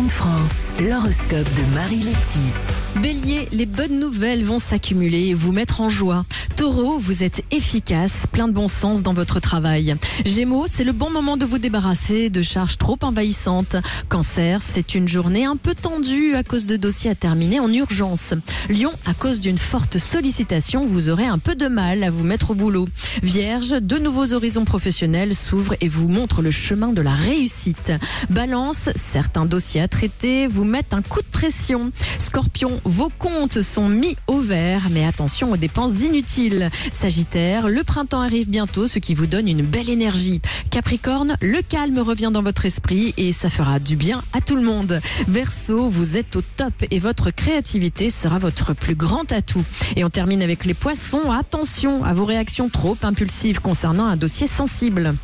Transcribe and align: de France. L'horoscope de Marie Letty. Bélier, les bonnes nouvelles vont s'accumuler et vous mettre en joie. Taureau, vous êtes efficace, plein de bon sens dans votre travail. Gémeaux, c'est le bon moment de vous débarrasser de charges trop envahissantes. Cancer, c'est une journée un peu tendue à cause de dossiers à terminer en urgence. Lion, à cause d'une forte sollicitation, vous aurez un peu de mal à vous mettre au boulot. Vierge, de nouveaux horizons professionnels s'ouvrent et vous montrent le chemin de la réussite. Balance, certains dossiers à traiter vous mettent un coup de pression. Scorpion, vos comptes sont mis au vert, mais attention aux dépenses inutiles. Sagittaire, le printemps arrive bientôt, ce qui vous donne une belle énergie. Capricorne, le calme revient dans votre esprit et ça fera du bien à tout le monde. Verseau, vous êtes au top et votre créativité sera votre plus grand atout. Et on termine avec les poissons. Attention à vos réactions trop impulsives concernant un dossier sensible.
de 0.00 0.08
France. 0.08 0.50
L'horoscope 0.80 1.46
de 1.54 1.74
Marie 1.74 1.98
Letty. 1.98 3.02
Bélier, 3.02 3.46
les 3.52 3.66
bonnes 3.66 3.98
nouvelles 3.98 4.42
vont 4.42 4.58
s'accumuler 4.58 5.28
et 5.28 5.34
vous 5.34 5.52
mettre 5.52 5.82
en 5.82 5.90
joie. 5.90 6.24
Taureau, 6.56 6.98
vous 6.98 7.22
êtes 7.22 7.42
efficace, 7.50 8.26
plein 8.30 8.46
de 8.46 8.52
bon 8.52 8.68
sens 8.68 9.02
dans 9.02 9.14
votre 9.14 9.40
travail. 9.40 9.94
Gémeaux, 10.24 10.66
c'est 10.70 10.84
le 10.84 10.92
bon 10.92 11.08
moment 11.08 11.36
de 11.36 11.44
vous 11.44 11.58
débarrasser 11.58 12.30
de 12.30 12.42
charges 12.42 12.78
trop 12.78 12.98
envahissantes. 13.02 13.76
Cancer, 14.08 14.60
c'est 14.62 14.94
une 14.94 15.08
journée 15.08 15.44
un 15.44 15.56
peu 15.56 15.74
tendue 15.74 16.34
à 16.34 16.42
cause 16.42 16.66
de 16.66 16.76
dossiers 16.76 17.10
à 17.10 17.14
terminer 17.14 17.58
en 17.60 17.72
urgence. 17.72 18.34
Lion, 18.68 18.92
à 19.06 19.14
cause 19.14 19.40
d'une 19.40 19.56
forte 19.56 19.98
sollicitation, 19.98 20.84
vous 20.84 21.08
aurez 21.08 21.26
un 21.26 21.38
peu 21.38 21.54
de 21.54 21.68
mal 21.68 22.04
à 22.04 22.10
vous 22.10 22.24
mettre 22.24 22.50
au 22.50 22.54
boulot. 22.54 22.86
Vierge, 23.22 23.70
de 23.70 23.98
nouveaux 23.98 24.32
horizons 24.32 24.64
professionnels 24.64 25.34
s'ouvrent 25.34 25.76
et 25.80 25.88
vous 25.88 26.08
montrent 26.08 26.42
le 26.42 26.50
chemin 26.50 26.92
de 26.92 27.02
la 27.02 27.14
réussite. 27.14 27.92
Balance, 28.30 28.90
certains 28.94 29.46
dossiers 29.46 29.80
à 29.80 29.88
traiter 29.88 30.48
vous 30.48 30.64
mettent 30.64 30.92
un 30.92 31.02
coup 31.02 31.20
de 31.22 31.26
pression. 31.32 31.92
Scorpion, 32.18 32.80
vos 32.84 33.10
comptes 33.18 33.62
sont 33.62 33.88
mis 33.88 34.16
au 34.26 34.38
vert, 34.38 34.88
mais 34.90 35.06
attention 35.06 35.52
aux 35.52 35.56
dépenses 35.56 36.02
inutiles. 36.02 36.41
Sagittaire, 36.90 37.68
le 37.68 37.84
printemps 37.84 38.20
arrive 38.20 38.48
bientôt, 38.48 38.88
ce 38.88 38.98
qui 38.98 39.14
vous 39.14 39.26
donne 39.26 39.48
une 39.48 39.62
belle 39.62 39.90
énergie. 39.90 40.40
Capricorne, 40.70 41.36
le 41.40 41.60
calme 41.62 41.98
revient 41.98 42.30
dans 42.32 42.42
votre 42.42 42.66
esprit 42.66 43.14
et 43.16 43.32
ça 43.32 43.50
fera 43.50 43.78
du 43.78 43.96
bien 43.96 44.22
à 44.32 44.40
tout 44.40 44.56
le 44.56 44.62
monde. 44.62 45.00
Verseau, 45.28 45.88
vous 45.88 46.16
êtes 46.16 46.36
au 46.36 46.42
top 46.42 46.72
et 46.90 46.98
votre 46.98 47.30
créativité 47.30 48.10
sera 48.10 48.38
votre 48.38 48.74
plus 48.74 48.94
grand 48.94 49.30
atout. 49.32 49.64
Et 49.96 50.04
on 50.04 50.10
termine 50.10 50.42
avec 50.42 50.64
les 50.64 50.74
poissons. 50.74 51.30
Attention 51.30 52.04
à 52.04 52.14
vos 52.14 52.24
réactions 52.24 52.68
trop 52.68 52.96
impulsives 53.02 53.60
concernant 53.60 54.06
un 54.06 54.16
dossier 54.16 54.46
sensible. 54.46 55.14